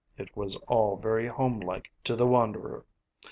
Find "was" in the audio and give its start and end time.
0.35-0.55